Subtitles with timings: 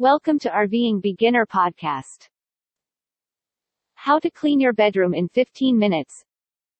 [0.00, 2.30] Welcome to RVing Beginner Podcast.
[3.96, 6.24] How to clean your bedroom in 15 minutes.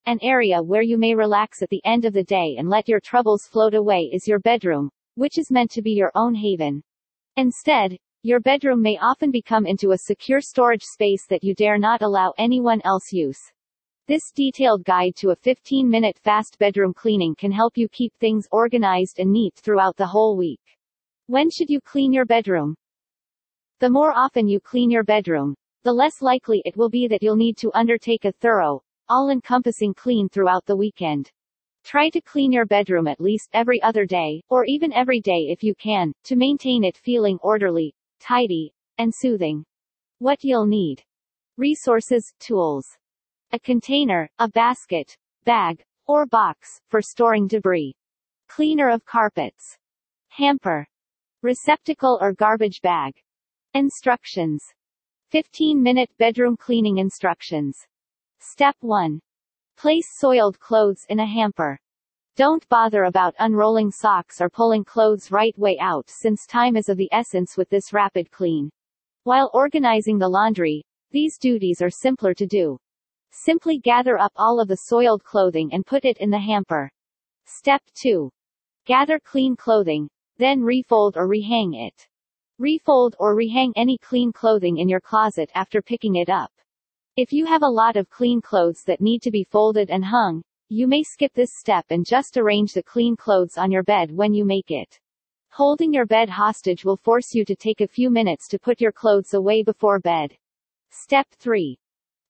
[0.06, 2.98] An area where you may relax at the end of the day and let your
[2.98, 6.82] troubles float away is your bedroom, which is meant to be your own haven.
[7.36, 12.00] Instead, your bedroom may often become into a secure storage space that you dare not
[12.00, 13.52] allow anyone else use.
[14.08, 19.18] This detailed guide to a 15-minute fast bedroom cleaning can help you keep things organized
[19.18, 20.62] and neat throughout the whole week.
[21.26, 22.76] When should you clean your bedroom?
[23.80, 27.34] The more often you clean your bedroom, the less likely it will be that you'll
[27.34, 31.30] need to undertake a thorough, all-encompassing clean throughout the weekend.
[31.82, 35.62] Try to clean your bedroom at least every other day, or even every day if
[35.62, 39.64] you can, to maintain it feeling orderly, tidy, and soothing.
[40.18, 41.02] What you'll need.
[41.56, 42.86] Resources, tools.
[43.52, 45.16] A container, a basket,
[45.46, 47.94] bag, or box, for storing debris.
[48.46, 49.78] Cleaner of carpets.
[50.28, 50.86] Hamper.
[51.40, 53.14] Receptacle or garbage bag.
[53.74, 54.64] Instructions.
[55.32, 57.78] 15-minute bedroom cleaning instructions.
[58.40, 59.20] Step 1.
[59.76, 61.78] Place soiled clothes in a hamper.
[62.34, 66.96] Don't bother about unrolling socks or pulling clothes right way out since time is of
[66.96, 68.70] the essence with this rapid clean.
[69.22, 72.76] While organizing the laundry, these duties are simpler to do.
[73.30, 76.90] Simply gather up all of the soiled clothing and put it in the hamper.
[77.46, 78.32] Step 2.
[78.84, 82.08] Gather clean clothing, then refold or rehang it.
[82.60, 86.52] Refold or rehang any clean clothing in your closet after picking it up.
[87.16, 90.42] If you have a lot of clean clothes that need to be folded and hung,
[90.68, 94.34] you may skip this step and just arrange the clean clothes on your bed when
[94.34, 95.00] you make it.
[95.48, 98.92] Holding your bed hostage will force you to take a few minutes to put your
[98.92, 100.36] clothes away before bed.
[100.90, 101.78] Step 3.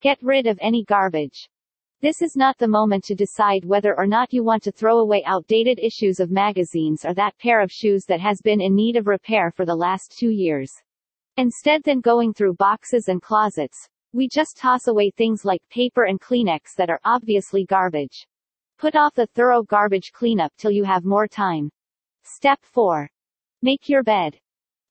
[0.00, 1.48] Get rid of any garbage.
[2.02, 5.22] This is not the moment to decide whether or not you want to throw away
[5.26, 9.06] outdated issues of magazines or that pair of shoes that has been in need of
[9.06, 10.72] repair for the last two years.
[11.36, 16.18] Instead than going through boxes and closets, we just toss away things like paper and
[16.18, 18.26] Kleenex that are obviously garbage.
[18.78, 21.70] Put off the thorough garbage cleanup till you have more time.
[22.24, 23.10] Step 4.
[23.60, 24.38] Make your bed.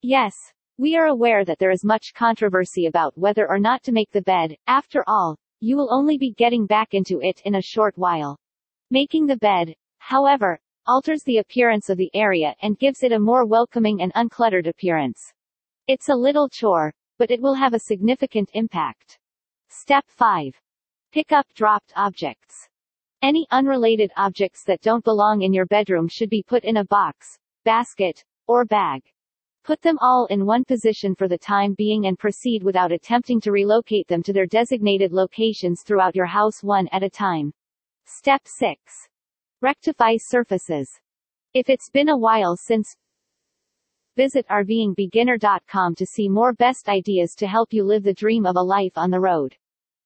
[0.04, 0.36] Yes,
[0.78, 4.22] we are aware that there is much controversy about whether or not to make the
[4.22, 8.38] bed, after all, you will only be getting back into it in a short while.
[8.92, 13.46] Making the bed, however, alters the appearance of the area and gives it a more
[13.46, 15.34] welcoming and uncluttered appearance.
[15.88, 19.20] It's a little chore, but it will have a significant impact.
[19.70, 20.56] Step 5.
[21.12, 22.68] Pick up dropped objects.
[23.22, 27.38] Any unrelated objects that don't belong in your bedroom should be put in a box,
[27.66, 29.02] basket, or bag.
[29.64, 33.52] Put them all in one position for the time being and proceed without attempting to
[33.52, 37.54] relocate them to their designated locations throughout your house one at a time.
[38.06, 38.80] Step 6.
[39.62, 40.90] Rectify surfaces.
[41.54, 42.96] If it's been a while since,
[44.16, 48.62] visit RVingBeginner.com to see more best ideas to help you live the dream of a
[48.62, 49.56] life on the road.